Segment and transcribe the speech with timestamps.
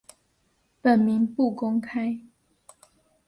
[0.81, 2.19] 本名不公开。